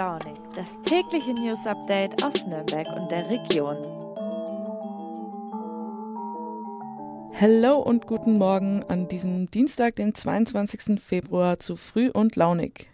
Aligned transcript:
Launig, 0.00 0.36
das 0.56 0.66
tägliche 0.86 1.34
News 1.34 1.66
Update 1.66 2.24
aus 2.24 2.46
Nürnberg 2.46 2.86
und 2.96 3.10
der 3.10 3.28
Region. 3.28 3.76
Hallo 7.38 7.80
und 7.80 8.06
guten 8.06 8.38
Morgen 8.38 8.82
an 8.84 9.08
diesem 9.08 9.50
Dienstag, 9.50 9.96
den 9.96 10.14
22. 10.14 10.98
Februar 11.02 11.58
zu 11.58 11.76
Früh 11.76 12.08
und 12.08 12.36
Launig. 12.36 12.88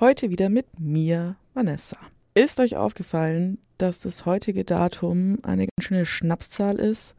Heute 0.00 0.30
wieder 0.30 0.48
mit 0.48 0.80
mir, 0.80 1.36
Vanessa. 1.54 1.98
Ist 2.34 2.58
euch 2.58 2.74
aufgefallen, 2.74 3.58
dass 3.78 4.00
das 4.00 4.26
heutige 4.26 4.64
Datum 4.64 5.38
eine 5.44 5.68
ganz 5.68 5.86
schöne 5.86 6.06
Schnapszahl 6.06 6.80
ist? 6.80 7.14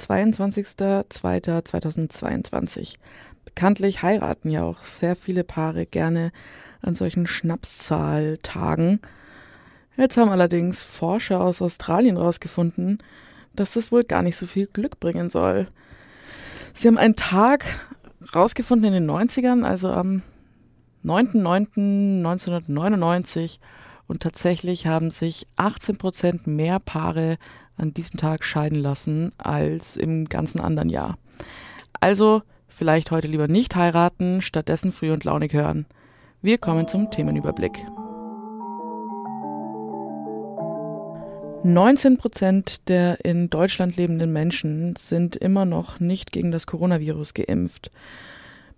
22.02.2022. 0.00 2.96
Bekanntlich 3.44 4.02
heiraten 4.02 4.50
ja 4.50 4.64
auch 4.64 4.82
sehr 4.82 5.14
viele 5.14 5.44
Paare 5.44 5.86
gerne 5.86 6.32
an 6.84 6.94
solchen 6.94 7.26
Schnapszahltagen. 7.26 9.00
Jetzt 9.96 10.16
haben 10.16 10.30
allerdings 10.30 10.82
Forscher 10.82 11.40
aus 11.40 11.60
Australien 11.62 12.16
herausgefunden, 12.16 12.98
dass 13.54 13.74
das 13.74 13.92
wohl 13.92 14.04
gar 14.04 14.22
nicht 14.22 14.36
so 14.36 14.46
viel 14.46 14.66
Glück 14.66 14.98
bringen 15.00 15.28
soll. 15.28 15.68
Sie 16.72 16.88
haben 16.88 16.96
einen 16.98 17.16
Tag 17.16 17.66
rausgefunden 18.34 18.92
in 18.92 18.94
den 18.94 19.10
90ern, 19.10 19.64
also 19.64 19.90
am 19.90 20.22
9.9.1999 21.04 23.58
und 24.06 24.22
tatsächlich 24.22 24.86
haben 24.86 25.10
sich 25.10 25.46
18 25.56 25.98
Prozent 25.98 26.46
mehr 26.46 26.78
Paare 26.80 27.36
an 27.76 27.92
diesem 27.94 28.18
Tag 28.18 28.44
scheiden 28.44 28.78
lassen 28.78 29.32
als 29.38 29.96
im 29.96 30.28
ganzen 30.28 30.60
anderen 30.60 30.88
Jahr. 30.88 31.18
Also 32.00 32.42
Vielleicht 32.74 33.12
heute 33.12 33.28
lieber 33.28 33.46
nicht 33.46 33.76
heiraten, 33.76 34.42
stattdessen 34.42 34.90
früh 34.90 35.12
und 35.12 35.22
launig 35.22 35.52
hören. 35.52 35.86
Wir 36.44 36.58
kommen 36.58 36.86
zum 36.86 37.10
Themenüberblick. 37.10 37.86
19 41.62 42.18
Prozent 42.18 42.86
der 42.90 43.24
in 43.24 43.48
Deutschland 43.48 43.96
lebenden 43.96 44.30
Menschen 44.30 44.94
sind 44.96 45.36
immer 45.36 45.64
noch 45.64 46.00
nicht 46.00 46.32
gegen 46.32 46.50
das 46.50 46.66
Coronavirus 46.66 47.32
geimpft. 47.32 47.90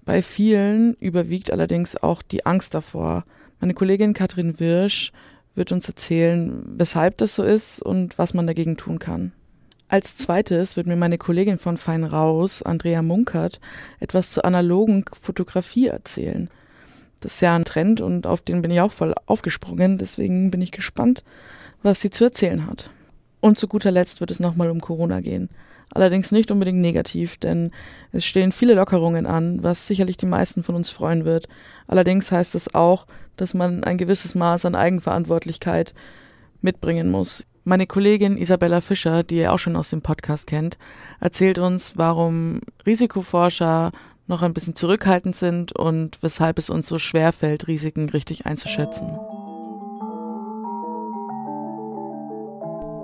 Bei 0.04 0.22
vielen 0.22 0.94
überwiegt 1.00 1.50
allerdings 1.50 1.96
auch 1.96 2.22
die 2.22 2.46
Angst 2.46 2.72
davor. 2.72 3.24
Meine 3.58 3.74
Kollegin 3.74 4.14
Katrin 4.14 4.60
Wirsch 4.60 5.10
wird 5.56 5.72
uns 5.72 5.88
erzählen, 5.88 6.62
weshalb 6.64 7.18
das 7.18 7.34
so 7.34 7.42
ist 7.42 7.82
und 7.82 8.16
was 8.16 8.32
man 8.32 8.46
dagegen 8.46 8.76
tun 8.76 9.00
kann. 9.00 9.32
Als 9.88 10.16
zweites 10.16 10.76
wird 10.76 10.86
mir 10.86 10.94
meine 10.94 11.18
Kollegin 11.18 11.58
von 11.58 11.78
Fein 11.78 12.04
Raus, 12.04 12.62
Andrea 12.62 13.02
Munkert, 13.02 13.58
etwas 13.98 14.30
zur 14.30 14.44
analogen 14.44 15.04
Fotografie 15.20 15.88
erzählen. 15.88 16.48
Das 17.20 17.34
ist 17.34 17.40
ja 17.40 17.54
ein 17.54 17.64
Trend 17.64 18.00
und 18.00 18.26
auf 18.26 18.40
den 18.42 18.62
bin 18.62 18.70
ich 18.70 18.80
auch 18.80 18.92
voll 18.92 19.14
aufgesprungen, 19.26 19.98
deswegen 19.98 20.50
bin 20.50 20.62
ich 20.62 20.70
gespannt, 20.70 21.24
was 21.82 22.00
sie 22.00 22.10
zu 22.10 22.24
erzählen 22.24 22.66
hat. 22.66 22.90
Und 23.40 23.58
zu 23.58 23.68
guter 23.68 23.90
Letzt 23.90 24.20
wird 24.20 24.30
es 24.30 24.40
nochmal 24.40 24.70
um 24.70 24.80
Corona 24.80 25.20
gehen. 25.20 25.48
Allerdings 25.92 26.32
nicht 26.32 26.50
unbedingt 26.50 26.80
negativ, 26.80 27.36
denn 27.36 27.70
es 28.12 28.24
stehen 28.24 28.52
viele 28.52 28.74
Lockerungen 28.74 29.24
an, 29.24 29.62
was 29.62 29.86
sicherlich 29.86 30.16
die 30.16 30.26
meisten 30.26 30.62
von 30.62 30.74
uns 30.74 30.90
freuen 30.90 31.24
wird. 31.24 31.48
Allerdings 31.86 32.32
heißt 32.32 32.54
es 32.54 32.74
auch, 32.74 33.06
dass 33.36 33.54
man 33.54 33.84
ein 33.84 33.98
gewisses 33.98 34.34
Maß 34.34 34.64
an 34.64 34.74
Eigenverantwortlichkeit 34.74 35.94
mitbringen 36.60 37.10
muss. 37.10 37.46
Meine 37.64 37.86
Kollegin 37.86 38.36
Isabella 38.36 38.80
Fischer, 38.80 39.22
die 39.22 39.38
ihr 39.38 39.52
auch 39.52 39.58
schon 39.58 39.76
aus 39.76 39.90
dem 39.90 40.02
Podcast 40.02 40.46
kennt, 40.46 40.78
erzählt 41.20 41.58
uns, 41.58 41.96
warum 41.96 42.60
Risikoforscher 42.84 43.90
noch 44.26 44.42
ein 44.42 44.54
bisschen 44.54 44.76
zurückhaltend 44.76 45.36
sind 45.36 45.72
und 45.72 46.18
weshalb 46.22 46.58
es 46.58 46.70
uns 46.70 46.86
so 46.86 46.98
schwer 46.98 47.32
fällt, 47.32 47.68
Risiken 47.68 48.08
richtig 48.08 48.46
einzuschätzen. 48.46 49.06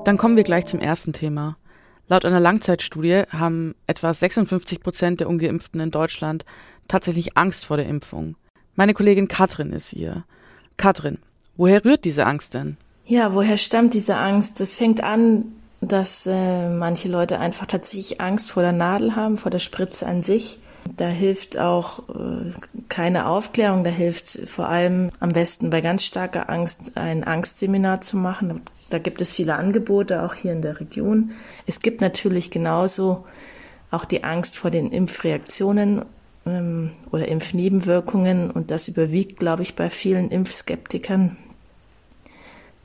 Dann 0.04 0.18
kommen 0.18 0.36
wir 0.36 0.42
gleich 0.42 0.66
zum 0.66 0.80
ersten 0.80 1.12
Thema. 1.12 1.56
Laut 2.08 2.24
einer 2.24 2.40
Langzeitstudie 2.40 3.22
haben 3.30 3.74
etwa 3.86 4.12
56 4.12 4.80
Prozent 4.80 5.20
der 5.20 5.28
Ungeimpften 5.28 5.80
in 5.80 5.90
Deutschland 5.90 6.44
tatsächlich 6.88 7.36
Angst 7.36 7.64
vor 7.64 7.76
der 7.76 7.86
Impfung. 7.86 8.36
Meine 8.74 8.94
Kollegin 8.94 9.28
Katrin 9.28 9.72
ist 9.72 9.90
hier. 9.90 10.24
Katrin, 10.76 11.18
woher 11.56 11.84
rührt 11.84 12.04
diese 12.04 12.26
Angst 12.26 12.54
denn? 12.54 12.76
Ja, 13.06 13.34
woher 13.34 13.56
stammt 13.56 13.94
diese 13.94 14.16
Angst? 14.16 14.58
Das 14.60 14.76
fängt 14.76 15.04
an, 15.04 15.52
dass 15.80 16.26
äh, 16.26 16.68
manche 16.68 17.08
Leute 17.08 17.38
einfach 17.38 17.66
tatsächlich 17.66 18.20
Angst 18.20 18.50
vor 18.50 18.62
der 18.62 18.72
Nadel 18.72 19.16
haben, 19.16 19.38
vor 19.38 19.50
der 19.50 19.58
Spritze 19.58 20.06
an 20.06 20.22
sich. 20.22 20.58
Da 20.96 21.08
hilft 21.08 21.58
auch 21.58 22.08
äh, 22.10 22.52
keine 22.88 23.26
Aufklärung, 23.26 23.84
da 23.84 23.90
hilft 23.90 24.48
vor 24.48 24.68
allem 24.68 25.10
am 25.20 25.30
besten 25.30 25.70
bei 25.70 25.80
ganz 25.80 26.04
starker 26.04 26.50
Angst 26.50 26.92
ein 26.96 27.24
Angstseminar 27.24 28.00
zu 28.00 28.16
machen. 28.16 28.62
Da 28.90 28.98
gibt 28.98 29.20
es 29.20 29.32
viele 29.32 29.54
Angebote, 29.54 30.22
auch 30.22 30.34
hier 30.34 30.52
in 30.52 30.62
der 30.62 30.80
Region. 30.80 31.32
Es 31.66 31.80
gibt 31.80 32.00
natürlich 32.00 32.50
genauso 32.50 33.24
auch 33.90 34.04
die 34.04 34.24
Angst 34.24 34.58
vor 34.58 34.70
den 34.70 34.90
Impfreaktionen 34.90 36.04
ähm, 36.46 36.92
oder 37.10 37.28
Impfnebenwirkungen 37.28 38.50
und 38.50 38.70
das 38.70 38.88
überwiegt, 38.88 39.38
glaube 39.38 39.62
ich, 39.62 39.76
bei 39.76 39.88
vielen 39.88 40.30
Impfskeptikern 40.30 41.36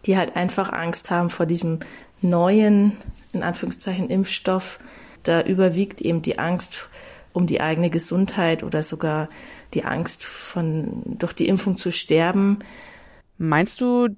die 0.08 0.18
halt 0.18 0.36
einfach 0.36 0.72
Angst 0.72 1.12
haben 1.12 1.30
vor 1.30 1.46
diesem 1.46 1.80
neuen, 2.22 2.94
in 3.34 3.44
Anführungszeichen, 3.44 4.10
Impfstoff. 4.10 4.80
Da 5.24 5.42
überwiegt 5.42 6.02
eben 6.02 6.22
die 6.22 6.40
Angst 6.40 6.90
um 7.38 7.48
die 7.48 7.62
eigene 7.62 7.90
Gesundheit 7.90 8.64
oder 8.64 8.84
sogar 8.84 9.30
die 9.74 9.86
Angst 9.86 10.26
von, 10.26 11.18
durch 11.20 11.34
die 11.34 11.48
Impfung 11.48 11.78
zu 11.78 11.92
sterben. 11.92 12.60
Meinst 13.38 13.80
du, 13.80 14.10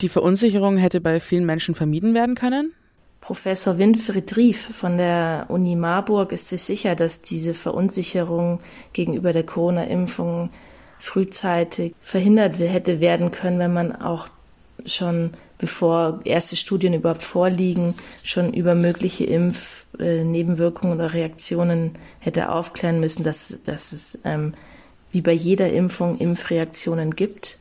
die 0.00 0.08
Verunsicherung 0.08 0.78
hätte 0.78 1.00
bei 1.00 1.20
vielen 1.20 1.44
Menschen 1.44 1.74
vermieden 1.74 2.14
werden 2.14 2.34
können? 2.34 2.72
Professor 3.20 3.78
Winfried 3.78 4.36
Rief 4.36 4.74
von 4.74 4.96
der 4.96 5.46
Uni 5.48 5.76
Marburg 5.76 6.32
ist 6.32 6.48
sich 6.48 6.62
sicher, 6.62 6.96
dass 6.96 7.22
diese 7.22 7.54
Verunsicherung 7.54 8.60
gegenüber 8.92 9.32
der 9.32 9.44
Corona-Impfung 9.44 10.50
frühzeitig 10.98 11.94
verhindert 12.00 12.58
hätte 12.58 12.98
werden 13.00 13.30
können, 13.30 13.60
wenn 13.60 13.72
man 13.72 13.92
auch 13.94 14.26
schon 14.86 15.34
bevor 15.62 16.18
erste 16.24 16.56
Studien 16.56 16.92
überhaupt 16.92 17.22
vorliegen, 17.22 17.94
schon 18.24 18.52
über 18.52 18.74
mögliche 18.74 19.24
Impfnebenwirkungen 19.24 20.98
äh, 20.98 21.04
oder 21.04 21.14
Reaktionen 21.14 21.92
hätte 22.18 22.50
aufklären 22.50 22.98
müssen, 22.98 23.22
dass, 23.22 23.62
dass 23.64 23.92
es 23.92 24.18
ähm, 24.24 24.54
wie 25.12 25.20
bei 25.20 25.30
jeder 25.32 25.72
Impfung 25.72 26.18
Impfreaktionen 26.18 27.14
gibt 27.14 27.58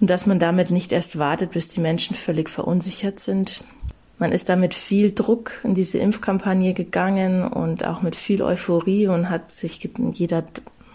und 0.00 0.10
dass 0.10 0.26
man 0.26 0.38
damit 0.38 0.70
nicht 0.70 0.92
erst 0.92 1.18
wartet, 1.18 1.52
bis 1.52 1.66
die 1.68 1.80
Menschen 1.80 2.14
völlig 2.14 2.50
verunsichert 2.50 3.20
sind. 3.20 3.64
Man 4.18 4.30
ist 4.30 4.50
da 4.50 4.56
mit 4.56 4.74
viel 4.74 5.14
Druck 5.14 5.62
in 5.64 5.74
diese 5.74 5.96
Impfkampagne 5.96 6.74
gegangen 6.74 7.42
und 7.42 7.86
auch 7.86 8.02
mit 8.02 8.16
viel 8.16 8.42
Euphorie 8.42 9.06
und 9.06 9.30
hat 9.30 9.50
sich 9.50 9.88
jeder 10.12 10.44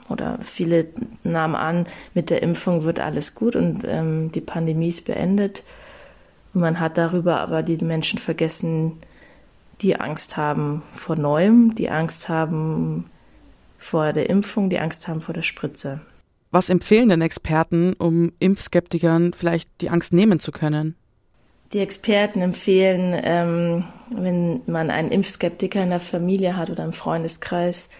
oder 0.09 0.38
viele 0.41 0.90
nahmen 1.24 1.56
an, 1.56 1.88
mit 2.13 2.30
der 2.30 2.44
Impfung 2.44 2.84
wird 2.84 3.00
alles 3.00 3.34
gut 3.34 3.56
und 3.56 3.81
ähm, 3.84 4.31
die 4.31 4.41
Pandemie 4.41 4.90
ist 4.90 5.06
beendet. 5.06 5.63
Und 6.57 6.62
man 6.62 6.79
hat 6.79 6.97
darüber 6.97 7.40
aber 7.40 7.62
die 7.62 7.78
Menschen 7.85 8.18
vergessen, 8.18 8.94
die 9.81 10.00
Angst 10.00 10.38
haben 10.38 10.81
vor 10.91 11.16
Neuem, 11.16 11.75
die 11.75 11.91
Angst 11.91 12.29
haben 12.29 13.06
vor 13.78 14.12
der 14.12 14.28
Impfung, 14.28 14.72
die 14.72 14.79
Angst 14.79 15.07
haben 15.07 15.22
vor 15.22 15.35
der 15.35 15.44
Spritze. 15.44 16.01
Was 16.50 16.69
empfehlen 16.69 17.09
denn 17.09 17.22
Experten, 17.22 17.94
um 17.94 18.31
Impfskeptikern 18.40 19.34
vielleicht 19.34 19.69
die 19.81 19.91
Angst 19.91 20.13
nehmen 20.13 20.40
zu 20.40 20.51
können? 20.51 20.95
Die 21.73 21.78
Experten 21.78 22.41
empfehlen, 22.41 23.16
ähm, 23.24 23.84
wenn 24.09 24.62
man 24.65 24.89
einen 24.89 25.12
Impfskeptiker 25.12 25.83
in 25.83 25.92
der 25.92 26.00
Familie 26.00 26.57
hat 26.57 26.71
oder 26.71 26.86
im 26.86 26.94
Freundeskreis, 26.94 27.92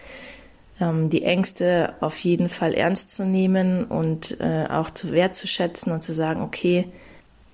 ähm, 0.80 1.10
die 1.10 1.22
Ängste 1.22 1.94
auf 2.00 2.18
jeden 2.18 2.48
Fall 2.48 2.74
ernst 2.74 3.10
zu 3.10 3.24
nehmen 3.24 3.84
und 3.84 4.40
äh, 4.40 4.66
auch 4.68 4.90
zu 4.90 5.12
wertzuschätzen 5.12 5.92
und 5.92 6.02
zu 6.02 6.12
sagen, 6.12 6.42
okay, 6.42 6.88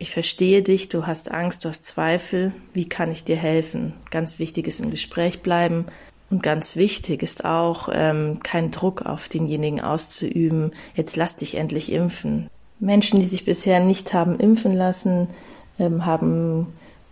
ich 0.04 0.10
verstehe 0.10 0.60
dich, 0.60 0.90
du 0.90 1.06
hast 1.06 1.30
Angst, 1.30 1.64
du 1.64 1.70
hast 1.70 1.86
Zweifel, 1.86 2.52
wie 2.74 2.86
kann 2.86 3.10
ich 3.10 3.24
dir 3.24 3.36
helfen? 3.36 3.94
Ganz 4.10 4.38
wichtig 4.38 4.68
ist 4.68 4.80
im 4.80 4.90
Gespräch 4.90 5.40
bleiben 5.40 5.86
und 6.28 6.42
ganz 6.42 6.76
wichtig 6.76 7.22
ist 7.22 7.46
auch, 7.46 7.88
ähm, 7.90 8.40
keinen 8.42 8.70
Druck 8.70 9.06
auf 9.06 9.30
denjenigen 9.30 9.80
auszuüben, 9.80 10.72
jetzt 10.94 11.16
lass 11.16 11.36
dich 11.36 11.54
endlich 11.54 11.90
impfen. 11.90 12.50
Menschen, 12.80 13.18
die 13.18 13.24
sich 13.24 13.46
bisher 13.46 13.80
nicht 13.80 14.12
haben 14.12 14.38
impfen 14.38 14.74
lassen, 14.74 15.28
ähm, 15.78 16.04
haben 16.04 16.66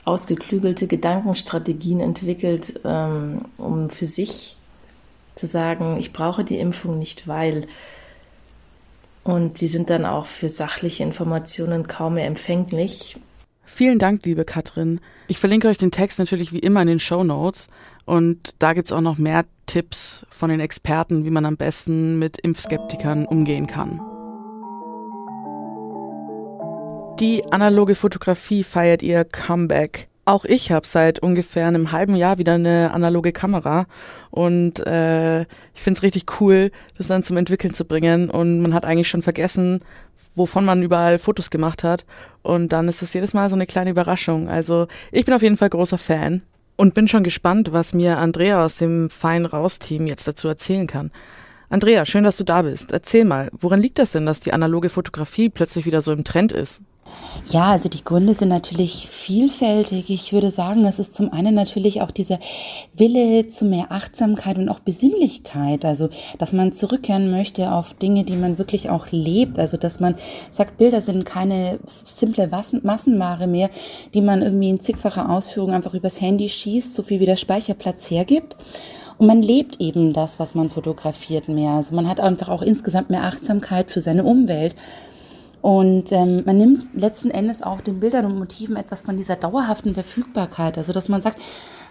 ausgeklügelte 0.04 0.86
Gedankenstrategien 0.86 2.00
entwickelt, 2.00 2.78
ähm, 2.84 3.46
um 3.56 3.88
für 3.88 4.04
sich 4.04 4.58
zu 5.34 5.46
sagen, 5.46 5.96
ich 5.98 6.12
brauche 6.12 6.44
die 6.44 6.58
Impfung 6.58 6.98
nicht, 6.98 7.26
weil. 7.26 7.66
Und 9.24 9.56
sie 9.56 9.68
sind 9.68 9.90
dann 9.90 10.04
auch 10.04 10.26
für 10.26 10.48
sachliche 10.48 11.02
Informationen 11.02 11.86
kaum 11.86 12.14
mehr 12.14 12.26
empfänglich. 12.26 13.16
Vielen 13.64 13.98
Dank, 13.98 14.24
liebe 14.24 14.44
Katrin. 14.44 15.00
Ich 15.28 15.38
verlinke 15.38 15.68
euch 15.68 15.78
den 15.78 15.92
Text 15.92 16.18
natürlich 16.18 16.52
wie 16.52 16.58
immer 16.58 16.82
in 16.82 16.88
den 16.88 17.00
Show 17.00 17.24
Notes. 17.24 17.68
Und 18.04 18.54
da 18.58 18.72
gibt's 18.72 18.92
auch 18.92 19.00
noch 19.00 19.18
mehr 19.18 19.44
Tipps 19.66 20.26
von 20.28 20.50
den 20.50 20.60
Experten, 20.60 21.24
wie 21.24 21.30
man 21.30 21.46
am 21.46 21.56
besten 21.56 22.18
mit 22.18 22.38
Impfskeptikern 22.38 23.24
umgehen 23.26 23.66
kann. 23.66 24.00
Die 27.20 27.44
analoge 27.52 27.94
Fotografie 27.94 28.64
feiert 28.64 29.02
ihr 29.02 29.24
Comeback. 29.24 30.08
Auch 30.24 30.44
ich 30.44 30.70
habe 30.70 30.86
seit 30.86 31.18
ungefähr 31.18 31.66
einem 31.66 31.90
halben 31.90 32.14
Jahr 32.14 32.38
wieder 32.38 32.54
eine 32.54 32.92
analoge 32.92 33.32
Kamera 33.32 33.86
und 34.30 34.78
äh, 34.86 35.40
ich 35.40 35.80
finde 35.82 35.98
es 35.98 36.02
richtig 36.04 36.40
cool, 36.40 36.70
das 36.96 37.08
dann 37.08 37.24
zum 37.24 37.36
Entwickeln 37.36 37.74
zu 37.74 37.84
bringen 37.84 38.30
und 38.30 38.60
man 38.60 38.72
hat 38.72 38.84
eigentlich 38.84 39.08
schon 39.08 39.22
vergessen, 39.22 39.80
wovon 40.36 40.64
man 40.64 40.80
überall 40.80 41.18
Fotos 41.18 41.50
gemacht 41.50 41.82
hat 41.82 42.04
und 42.42 42.68
dann 42.68 42.86
ist 42.86 43.02
es 43.02 43.12
jedes 43.14 43.34
Mal 43.34 43.48
so 43.48 43.56
eine 43.56 43.66
kleine 43.66 43.90
Überraschung. 43.90 44.48
Also 44.48 44.86
ich 45.10 45.24
bin 45.24 45.34
auf 45.34 45.42
jeden 45.42 45.56
Fall 45.56 45.70
großer 45.70 45.98
Fan 45.98 46.42
und 46.76 46.94
bin 46.94 47.08
schon 47.08 47.24
gespannt, 47.24 47.72
was 47.72 47.92
mir 47.92 48.18
Andrea 48.18 48.64
aus 48.64 48.76
dem 48.76 49.10
Fein 49.10 49.44
Raus 49.44 49.80
Team 49.80 50.06
jetzt 50.06 50.28
dazu 50.28 50.46
erzählen 50.46 50.86
kann. 50.86 51.10
Andrea, 51.72 52.04
schön, 52.04 52.22
dass 52.22 52.36
du 52.36 52.44
da 52.44 52.60
bist. 52.60 52.92
Erzähl 52.92 53.24
mal, 53.24 53.48
woran 53.58 53.80
liegt 53.80 53.98
das 53.98 54.12
denn, 54.12 54.26
dass 54.26 54.40
die 54.40 54.52
analoge 54.52 54.90
Fotografie 54.90 55.48
plötzlich 55.48 55.86
wieder 55.86 56.02
so 56.02 56.12
im 56.12 56.22
Trend 56.22 56.52
ist? 56.52 56.82
Ja, 57.48 57.70
also 57.70 57.88
die 57.88 58.04
Gründe 58.04 58.34
sind 58.34 58.50
natürlich 58.50 59.08
vielfältig. 59.08 60.10
Ich 60.10 60.34
würde 60.34 60.50
sagen, 60.50 60.82
das 60.82 60.98
ist 60.98 61.14
zum 61.14 61.32
einen 61.32 61.54
natürlich 61.54 62.02
auch 62.02 62.10
dieser 62.10 62.38
Wille 62.92 63.46
zu 63.46 63.64
mehr 63.64 63.86
Achtsamkeit 63.88 64.58
und 64.58 64.68
auch 64.68 64.80
Besinnlichkeit. 64.80 65.86
Also, 65.86 66.10
dass 66.38 66.52
man 66.52 66.74
zurückkehren 66.74 67.30
möchte 67.30 67.72
auf 67.72 67.94
Dinge, 67.94 68.24
die 68.24 68.36
man 68.36 68.58
wirklich 68.58 68.90
auch 68.90 69.06
lebt. 69.10 69.58
Also, 69.58 69.78
dass 69.78 69.98
man 69.98 70.16
sagt, 70.50 70.76
Bilder 70.76 71.00
sind 71.00 71.24
keine 71.24 71.78
simple 71.86 72.50
Massenware 72.82 73.46
mehr, 73.46 73.70
die 74.12 74.20
man 74.20 74.42
irgendwie 74.42 74.68
in 74.68 74.80
zigfacher 74.82 75.30
Ausführung 75.30 75.70
einfach 75.70 75.94
übers 75.94 76.20
Handy 76.20 76.50
schießt, 76.50 76.94
so 76.94 77.02
viel 77.02 77.18
wie 77.18 77.26
der 77.26 77.36
Speicherplatz 77.36 78.10
hergibt. 78.10 78.56
Und 79.22 79.28
man 79.28 79.40
lebt 79.40 79.80
eben 79.80 80.12
das, 80.12 80.40
was 80.40 80.56
man 80.56 80.68
fotografiert 80.68 81.46
mehr. 81.46 81.74
Also 81.74 81.94
man 81.94 82.08
hat 82.08 82.18
einfach 82.18 82.48
auch 82.48 82.60
insgesamt 82.60 83.08
mehr 83.08 83.22
Achtsamkeit 83.22 83.88
für 83.88 84.00
seine 84.00 84.24
Umwelt. 84.24 84.74
Und 85.60 86.10
ähm, 86.10 86.42
man 86.44 86.58
nimmt 86.58 86.92
letzten 86.92 87.30
Endes 87.30 87.62
auch 87.62 87.80
den 87.82 88.00
Bildern 88.00 88.24
und 88.24 88.36
Motiven 88.36 88.74
etwas 88.74 89.02
von 89.02 89.16
dieser 89.16 89.36
dauerhaften 89.36 89.94
Verfügbarkeit. 89.94 90.76
Also 90.76 90.92
dass 90.92 91.08
man 91.08 91.22
sagt, 91.22 91.40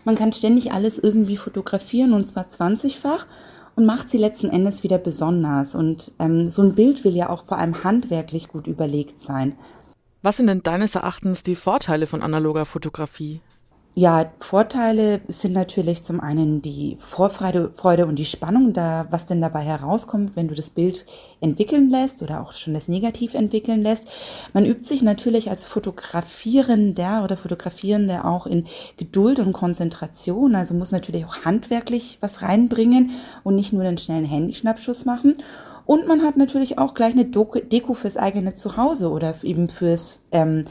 man 0.03 0.15
kann 0.15 0.33
ständig 0.33 0.73
alles 0.73 0.99
irgendwie 0.99 1.37
fotografieren 1.37 2.11
und 2.11 2.27
zwar 2.27 2.47
20-fach 2.47 3.27
und 3.77 3.85
macht 3.85 4.09
sie 4.09 4.17
letzten 4.17 4.49
Endes 4.49 4.83
wieder 4.83 4.97
besonders. 4.97 5.73
Und 5.73 6.11
ähm, 6.19 6.49
so 6.49 6.61
ein 6.61 6.75
Bild 6.75 7.05
will 7.05 7.15
ja 7.15 7.29
auch 7.29 7.45
vor 7.45 7.59
allem 7.59 7.85
handwerklich 7.85 8.49
gut 8.49 8.67
überlegt 8.67 9.21
sein. 9.21 9.55
Was 10.21 10.35
sind 10.35 10.47
denn 10.47 10.63
deines 10.63 10.95
Erachtens 10.95 11.43
die 11.43 11.55
Vorteile 11.55 12.07
von 12.07 12.23
analoger 12.23 12.65
Fotografie? 12.65 13.39
Ja, 13.93 14.31
Vorteile 14.39 15.19
sind 15.27 15.51
natürlich 15.51 16.03
zum 16.03 16.21
einen 16.21 16.61
die 16.61 16.95
Vorfreude 17.01 17.73
Freude 17.75 18.05
und 18.05 18.15
die 18.15 18.25
Spannung, 18.25 18.71
da, 18.71 19.05
was 19.09 19.25
denn 19.25 19.41
dabei 19.41 19.63
herauskommt, 19.63 20.37
wenn 20.37 20.47
du 20.47 20.55
das 20.55 20.69
Bild 20.69 21.05
entwickeln 21.41 21.89
lässt 21.89 22.23
oder 22.23 22.41
auch 22.41 22.53
schon 22.53 22.73
das 22.73 22.87
Negativ 22.87 23.33
entwickeln 23.33 23.81
lässt. 23.81 24.07
Man 24.53 24.65
übt 24.65 24.85
sich 24.85 25.01
natürlich 25.03 25.49
als 25.49 25.67
Fotografierender 25.67 27.21
oder 27.25 27.35
Fotografierende 27.35 28.23
auch 28.23 28.47
in 28.47 28.65
Geduld 28.95 29.41
und 29.41 29.51
Konzentration, 29.51 30.55
also 30.55 30.73
muss 30.73 30.91
natürlich 30.91 31.25
auch 31.25 31.43
handwerklich 31.43 32.17
was 32.21 32.41
reinbringen 32.41 33.11
und 33.43 33.55
nicht 33.55 33.73
nur 33.73 33.83
den 33.83 33.97
schnellen 33.97 34.23
Handyschnappschuss 34.23 35.03
machen. 35.03 35.35
Und 35.85 36.07
man 36.07 36.21
hat 36.23 36.37
natürlich 36.37 36.77
auch 36.77 36.93
gleich 36.93 37.11
eine 37.11 37.25
Deko 37.25 37.93
fürs 37.93 38.15
eigene 38.15 38.53
Zuhause 38.53 39.09
oder 39.09 39.35
eben 39.43 39.67
fürs 39.67 40.21
ähm, 40.31 40.63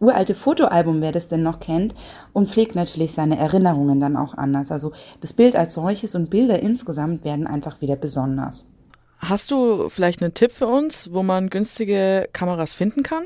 uralte 0.00 0.34
Fotoalbum, 0.34 1.00
wer 1.00 1.12
das 1.12 1.26
denn 1.26 1.42
noch 1.42 1.60
kennt, 1.60 1.94
und 2.32 2.50
pflegt 2.50 2.74
natürlich 2.74 3.12
seine 3.12 3.38
Erinnerungen 3.38 4.00
dann 4.00 4.16
auch 4.16 4.34
anders. 4.34 4.70
Also 4.70 4.92
das 5.20 5.32
Bild 5.32 5.56
als 5.56 5.74
solches 5.74 6.14
und 6.14 6.30
Bilder 6.30 6.60
insgesamt 6.60 7.24
werden 7.24 7.46
einfach 7.46 7.80
wieder 7.80 7.96
besonders. 7.96 8.64
Hast 9.18 9.50
du 9.50 9.88
vielleicht 9.88 10.22
einen 10.22 10.34
Tipp 10.34 10.52
für 10.52 10.68
uns, 10.68 11.12
wo 11.12 11.22
man 11.22 11.50
günstige 11.50 12.28
Kameras 12.32 12.74
finden 12.74 13.02
kann? 13.02 13.24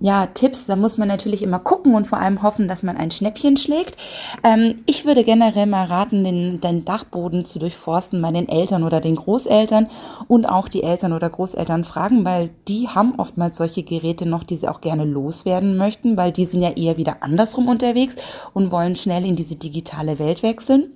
Ja, 0.00 0.26
Tipps, 0.26 0.66
da 0.66 0.76
muss 0.76 0.96
man 0.96 1.08
natürlich 1.08 1.42
immer 1.42 1.58
gucken 1.58 1.94
und 1.94 2.06
vor 2.06 2.18
allem 2.18 2.42
hoffen, 2.42 2.68
dass 2.68 2.84
man 2.84 2.96
ein 2.96 3.10
Schnäppchen 3.10 3.56
schlägt. 3.56 3.96
Ähm, 4.44 4.82
ich 4.86 5.04
würde 5.04 5.24
generell 5.24 5.66
mal 5.66 5.86
raten, 5.86 6.22
den, 6.22 6.60
den 6.60 6.84
Dachboden 6.84 7.44
zu 7.44 7.58
durchforsten 7.58 8.22
bei 8.22 8.30
den 8.30 8.48
Eltern 8.48 8.84
oder 8.84 9.00
den 9.00 9.16
Großeltern 9.16 9.88
und 10.28 10.46
auch 10.46 10.68
die 10.68 10.84
Eltern 10.84 11.12
oder 11.12 11.28
Großeltern 11.28 11.82
fragen, 11.82 12.24
weil 12.24 12.50
die 12.68 12.88
haben 12.88 13.18
oftmals 13.18 13.56
solche 13.56 13.82
Geräte 13.82 14.24
noch, 14.26 14.44
die 14.44 14.56
sie 14.56 14.68
auch 14.68 14.80
gerne 14.80 15.04
loswerden 15.04 15.76
möchten, 15.76 16.16
weil 16.16 16.30
die 16.30 16.44
sind 16.44 16.62
ja 16.62 16.70
eher 16.70 16.96
wieder 16.96 17.22
andersrum 17.22 17.68
unterwegs 17.68 18.14
und 18.54 18.70
wollen 18.70 18.94
schnell 18.94 19.26
in 19.26 19.34
diese 19.34 19.56
digitale 19.56 20.20
Welt 20.20 20.44
wechseln. 20.44 20.92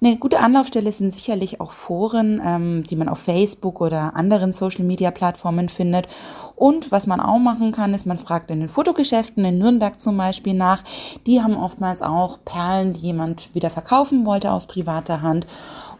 Eine 0.00 0.16
gute 0.16 0.38
Anlaufstelle 0.38 0.92
sind 0.92 1.12
sicherlich 1.12 1.60
auch 1.60 1.72
Foren, 1.72 2.40
ähm, 2.44 2.84
die 2.88 2.94
man 2.94 3.08
auf 3.08 3.18
Facebook 3.18 3.80
oder 3.80 4.14
anderen 4.14 4.52
Social-Media-Plattformen 4.52 5.68
findet. 5.68 6.06
Und 6.54 6.92
was 6.92 7.08
man 7.08 7.20
auch 7.20 7.38
machen 7.38 7.72
kann, 7.72 7.94
ist, 7.94 8.06
man 8.06 8.18
fragt 8.18 8.50
in 8.52 8.60
den 8.60 8.68
Fotogeschäften 8.68 9.44
in 9.44 9.58
Nürnberg 9.58 9.98
zum 9.98 10.16
Beispiel 10.16 10.54
nach. 10.54 10.84
Die 11.26 11.42
haben 11.42 11.56
oftmals 11.56 12.00
auch 12.00 12.38
Perlen, 12.44 12.94
die 12.94 13.00
jemand 13.00 13.52
wieder 13.54 13.70
verkaufen 13.70 14.24
wollte 14.24 14.52
aus 14.52 14.66
privater 14.68 15.20
Hand 15.20 15.48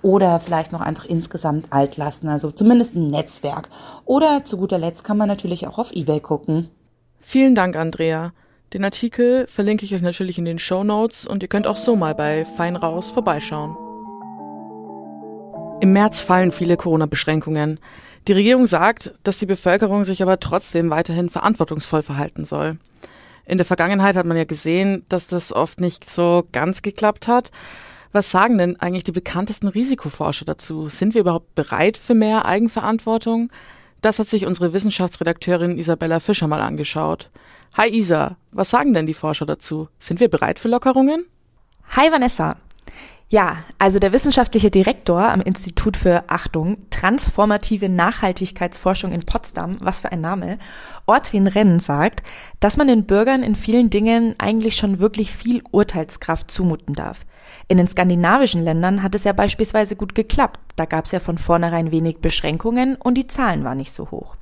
oder 0.03 0.39
vielleicht 0.39 0.71
noch 0.71 0.81
einfach 0.81 1.05
insgesamt 1.05 1.67
altlasten, 1.71 2.29
also 2.29 2.53
zumindest 2.53 2.95
ein 2.95 3.11
Netzwerk. 3.11 3.69
Oder 4.05 4.45
zu 4.45 4.59
guter 4.59 4.79
Letzt 4.79 5.03
kann 5.03 5.19
man 5.19 5.27
natürlich 5.27 5.67
auch 5.67 5.79
auf 5.79 5.91
eBay 5.93 6.21
gucken. 6.21 6.71
Vielen 7.19 7.57
Dank, 7.57 7.75
Andrea. 7.75 8.33
Den 8.73 8.85
Artikel 8.85 9.47
verlinke 9.49 9.85
ich 9.85 9.95
euch 9.95 10.03
natürlich 10.03 10.39
in 10.39 10.45
den 10.45 10.59
Show 10.59 10.85
Notes 10.85 11.27
und 11.27 11.43
ihr 11.43 11.49
könnt 11.49 11.67
auch 11.67 11.79
so 11.79 11.97
mal 11.97 12.15
bei 12.15 12.45
Fein 12.45 12.77
raus 12.77 13.11
vorbeischauen. 13.11 13.88
Im 15.81 15.93
März 15.93 16.19
fallen 16.19 16.51
viele 16.51 16.77
Corona-Beschränkungen. 16.77 17.79
Die 18.27 18.33
Regierung 18.33 18.67
sagt, 18.67 19.15
dass 19.23 19.39
die 19.39 19.47
Bevölkerung 19.47 20.03
sich 20.03 20.23
aber 20.23 20.41
trotzdem 20.41 20.91
weiterhin 20.91 21.29
verantwortungsvoll 21.29 22.03
verhalten 22.03 22.45
soll. 22.45 22.79
In 23.47 23.59
der 23.59 23.65
Vergangenheit 23.65 24.17
hat 24.17 24.27
man 24.27 24.37
ja 24.37 24.45
gesehen, 24.45 25.05
dass 25.09 25.29
das 25.29 25.53
oft 25.53 25.81
nicht 25.81 26.11
so 26.11 26.49
ganz 26.51 26.83
geklappt 26.83 27.29
hat. 27.29 27.53
Was 28.11 28.33
sagen 28.33 28.59
denn 28.59 28.75
eigentlich 28.81 29.05
die 29.05 29.13
bekanntesten 29.13 29.69
Risikoforscher 29.69 30.45
dazu? 30.45 30.89
Sind 30.89 31.15
wir 31.15 31.21
überhaupt 31.21 31.55
bereit 31.55 31.97
für 31.97 32.15
mehr 32.15 32.45
Eigenverantwortung? 32.45 33.51
Das 34.01 34.19
hat 34.19 34.27
sich 34.27 34.47
unsere 34.47 34.73
Wissenschaftsredakteurin 34.73 35.79
Isabella 35.79 36.19
Fischer 36.19 36.49
mal 36.49 36.61
angeschaut. 36.61 37.31
Hi 37.77 37.89
Isa, 37.89 38.37
was 38.51 38.71
sagen 38.71 38.95
denn 38.95 39.07
die 39.07 39.15
Forscher 39.15 39.47
dazu? 39.47 39.89
Sind 40.01 40.19
wir 40.19 40.29
bereit 40.29 40.59
für 40.59 40.69
Lockerungen? 40.69 41.27
Hi 41.91 42.11
Vanessa. 42.11 42.57
Ja, 43.31 43.59
also 43.79 43.99
der 43.99 44.13
wissenschaftliche 44.13 44.71
Direktor 44.71 45.21
am 45.21 45.43
Institut 45.43 45.99
für 45.99 46.25
Achtung, 46.29 46.79
transformative 46.89 47.91
Nachhaltigkeitsforschung 47.91 49.13
in 49.13 49.27
Potsdam, 49.27 49.77
was 49.81 50.01
für 50.01 50.11
ein 50.11 50.23
Name, 50.23 50.57
Ortwin 51.05 51.47
Renn 51.47 51.79
sagt, 51.79 52.23
dass 52.59 52.79
man 52.79 52.89
den 52.89 53.05
Bürgern 53.05 53.43
in 53.43 53.55
vielen 53.55 53.91
Dingen 53.91 54.35
eigentlich 54.39 54.77
schon 54.77 54.99
wirklich 54.99 55.31
viel 55.31 55.63
Urteilskraft 55.73 56.51
zumuten 56.51 56.95
darf. 56.95 57.27
In 57.69 57.77
den 57.77 57.87
skandinavischen 57.87 58.65
Ländern 58.65 59.03
hat 59.03 59.15
es 59.15 59.25
ja 59.25 59.35
beispielsweise 59.35 59.95
gut 59.95 60.15
geklappt. 60.15 60.61
Da 60.77 60.87
gab 60.87 61.05
es 61.05 61.13
ja 61.13 61.21
von 61.21 61.37
vornherein 61.37 61.91
wenig 61.91 62.21
Beschränkungen 62.21 62.97
und 62.97 63.15
die 63.15 63.27
Zahlen 63.27 63.63
waren 63.63 63.77
nicht 63.77 63.93
so 63.93 64.11
hoch. 64.11 64.37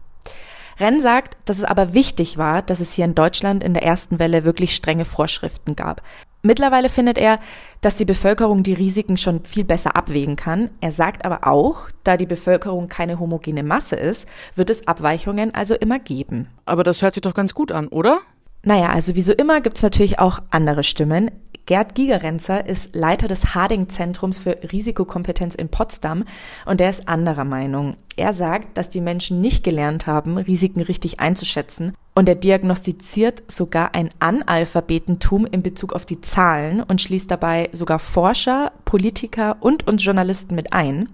Renn 0.78 1.00
sagt, 1.00 1.38
dass 1.47 1.59
es 1.59 1.64
aber 1.64 1.95
wichtig 1.95 2.37
war, 2.37 2.62
dass 2.62 2.81
es 2.81 2.93
hier 2.93 3.07
in 3.07 3.14
Deutschland 3.14 3.64
in 3.64 3.73
der 3.73 3.83
ersten 3.83 4.19
Welle 4.19 4.45
wirklich 4.45 4.76
strenge 4.76 5.07
Vorschriften 5.07 5.75
gab. 5.75 6.02
Mittlerweile 6.47 6.88
findet 6.88 7.19
er, 7.19 7.41
dass 7.81 7.97
die 7.97 8.05
Bevölkerung 8.05 8.62
die 8.62 8.73
Risiken 8.73 9.17
schon 9.17 9.45
viel 9.45 9.65
besser 9.65 9.97
abwägen 9.97 10.37
kann. 10.37 10.71
Er 10.81 10.93
sagt 10.93 11.25
aber 11.25 11.45
auch, 11.45 11.91
da 12.05 12.17
die 12.17 12.25
Bevölkerung 12.25 12.87
keine 12.87 13.19
homogene 13.19 13.65
Masse 13.65 13.97
ist, 13.97 14.29
wird 14.55 14.71
es 14.71 14.87
Abweichungen 14.87 15.53
also 15.53 15.75
immer 15.75 15.99
geben. 15.99 16.47
Aber 16.65 16.85
das 16.85 17.03
hört 17.03 17.15
sich 17.15 17.23
doch 17.23 17.35
ganz 17.35 17.53
gut 17.53 17.73
an, 17.73 17.88
oder? 17.88 18.21
Naja, 18.62 18.91
also 18.91 19.17
wie 19.17 19.23
so 19.23 19.33
immer 19.33 19.61
gibt 19.61 19.76
es 19.76 19.83
natürlich 19.83 20.21
auch 20.21 20.38
andere 20.50 20.85
Stimmen. 20.85 21.33
Gerd 21.66 21.96
Gigerenzer 21.96 22.64
ist 22.64 22.94
Leiter 22.94 23.26
des 23.26 23.56
Harding-Zentrums 23.56 24.38
für 24.38 24.56
Risikokompetenz 24.70 25.56
in 25.56 25.68
Potsdam 25.68 26.23
und 26.64 26.80
er 26.80 26.88
ist 26.88 27.08
anderer 27.08 27.42
Meinung. 27.42 27.96
Er 28.16 28.32
sagt, 28.35 28.78
dass 28.78 28.88
die 28.88 29.00
Menschen 29.00 29.40
nicht 29.40 29.64
gelernt 29.64 30.06
haben, 30.06 30.38
Risiken 30.38 30.80
richtig 30.80 31.18
einzuschätzen 31.18 31.92
und 32.14 32.28
er 32.28 32.37
diagnostiziert 32.37 33.42
sogar 33.49 33.96
ein 33.96 34.11
Analphabetentum 34.20 35.44
in 35.44 35.64
Bezug 35.64 35.92
auf 35.92 36.06
die 36.06 36.20
Zahlen 36.20 36.85
und 36.85 37.02
schließt 37.02 37.32
dabei 37.32 37.68
sogar 37.73 37.99
Forscher, 37.99 38.70
Politiker 38.85 39.56
und 39.58 39.88
uns 39.88 40.04
Journalisten 40.04 40.54
mit 40.54 40.73
ein. 40.73 41.08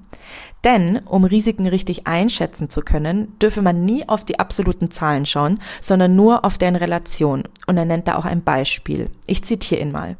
Denn 0.64 1.00
um 1.06 1.25
Risiken 1.25 1.66
richtig 1.66 2.06
einschätzen 2.06 2.68
zu 2.68 2.82
können, 2.82 3.38
dürfe 3.38 3.62
man 3.62 3.87
nie 3.87 4.06
auf 4.06 4.26
die 4.26 4.38
absoluten 4.38 4.90
Zahlen 4.90 5.25
schauen, 5.25 5.61
sondern 5.80 6.14
nur 6.14 6.44
auf 6.44 6.59
deren 6.59 6.76
Relation. 6.76 7.44
Und 7.66 7.78
er 7.78 7.87
nennt 7.87 8.06
da 8.06 8.16
auch 8.16 8.26
ein 8.26 8.44
Beispiel. 8.44 9.09
Ich 9.26 9.42
zitiere 9.44 9.80
ihn 9.80 9.92
mal. 9.92 10.18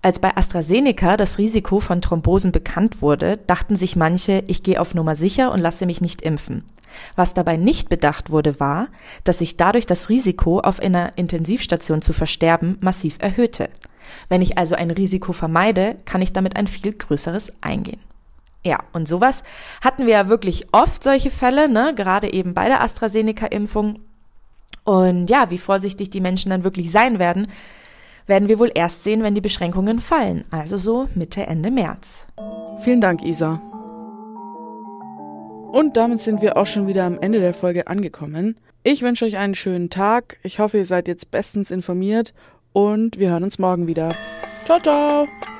Als 0.00 0.20
bei 0.20 0.36
AstraZeneca 0.36 1.16
das 1.16 1.38
Risiko 1.38 1.80
von 1.80 2.00
Thrombosen 2.00 2.52
bekannt 2.52 3.02
wurde, 3.02 3.36
dachten 3.36 3.74
sich 3.74 3.96
manche, 3.96 4.44
ich 4.46 4.62
gehe 4.62 4.80
auf 4.80 4.94
Nummer 4.94 5.16
sicher 5.16 5.50
und 5.52 5.60
lasse 5.60 5.86
mich 5.86 6.00
nicht 6.00 6.22
impfen. 6.22 6.64
Was 7.16 7.34
dabei 7.34 7.56
nicht 7.56 7.88
bedacht 7.88 8.30
wurde, 8.30 8.60
war, 8.60 8.88
dass 9.24 9.38
sich 9.38 9.56
dadurch 9.56 9.86
das 9.86 10.08
Risiko, 10.08 10.60
auf 10.60 10.80
einer 10.80 11.18
Intensivstation 11.18 12.00
zu 12.00 12.12
versterben, 12.12 12.78
massiv 12.80 13.16
erhöhte. 13.20 13.70
Wenn 14.28 14.40
ich 14.40 14.56
also 14.56 14.74
ein 14.74 14.90
Risiko 14.90 15.32
vermeide, 15.32 15.96
kann 16.04 16.22
ich 16.22 16.32
damit 16.32 16.56
ein 16.56 16.66
viel 16.66 16.92
größeres 16.92 17.52
eingehen. 17.60 18.00
Ja, 18.64 18.78
und 18.92 19.06
sowas 19.06 19.42
hatten 19.82 20.06
wir 20.06 20.12
ja 20.12 20.28
wirklich 20.28 20.66
oft 20.72 21.02
solche 21.02 21.30
Fälle, 21.30 21.68
ne? 21.68 21.92
gerade 21.94 22.32
eben 22.32 22.54
bei 22.54 22.68
der 22.68 22.82
AstraZeneca-Impfung 22.82 24.00
Und 24.84 25.28
ja, 25.28 25.50
wie 25.50 25.58
vorsichtig 25.58 26.10
die 26.10 26.20
Menschen 26.20 26.50
dann 26.50 26.64
wirklich 26.64 26.90
sein 26.90 27.18
werden, 27.18 27.48
werden 28.28 28.48
wir 28.48 28.58
wohl 28.60 28.70
erst 28.72 29.02
sehen, 29.02 29.22
wenn 29.22 29.34
die 29.34 29.40
Beschränkungen 29.40 29.98
fallen, 29.98 30.44
also 30.50 30.76
so 30.76 31.08
Mitte, 31.14 31.46
Ende 31.46 31.70
März. 31.70 32.28
Vielen 32.80 33.00
Dank, 33.00 33.24
Isa. 33.24 33.60
Und 35.72 35.96
damit 35.96 36.20
sind 36.20 36.40
wir 36.40 36.56
auch 36.56 36.66
schon 36.66 36.86
wieder 36.86 37.04
am 37.04 37.18
Ende 37.18 37.40
der 37.40 37.52
Folge 37.52 37.88
angekommen. 37.88 38.56
Ich 38.84 39.02
wünsche 39.02 39.24
euch 39.24 39.36
einen 39.36 39.54
schönen 39.54 39.90
Tag. 39.90 40.38
Ich 40.42 40.60
hoffe, 40.60 40.78
ihr 40.78 40.84
seid 40.84 41.08
jetzt 41.08 41.30
bestens 41.30 41.70
informiert 41.70 42.32
und 42.72 43.18
wir 43.18 43.30
hören 43.30 43.44
uns 43.44 43.58
morgen 43.58 43.86
wieder. 43.86 44.14
Ciao, 44.64 44.78
ciao! 44.78 45.57